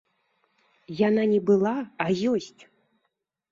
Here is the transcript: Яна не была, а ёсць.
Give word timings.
Яна 1.07 1.27
не 1.35 1.37
была, 1.51 1.75
а 2.07 2.11
ёсць. 2.35 2.61